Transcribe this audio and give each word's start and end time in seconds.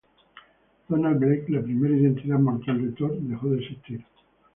Donald 0.89 1.19
Blake, 1.19 1.45
la 1.49 1.61
primera 1.61 1.95
identidad 1.95 2.39
mortal 2.39 2.81
de 2.81 2.91
Thor, 2.97 3.15
dejó 3.19 3.49
de 3.49 3.59
existir. 3.59 4.03